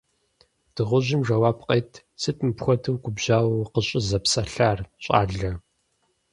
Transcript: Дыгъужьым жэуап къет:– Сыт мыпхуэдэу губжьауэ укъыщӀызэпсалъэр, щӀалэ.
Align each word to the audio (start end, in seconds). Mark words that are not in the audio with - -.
Дыгъужьым 0.73 1.21
жэуап 1.27 1.57
къет:– 1.67 1.91
Сыт 2.21 2.37
мыпхуэдэу 2.45 3.01
губжьауэ 3.03 3.55
укъыщӀызэпсалъэр, 3.63 4.79
щӀалэ. 5.03 5.51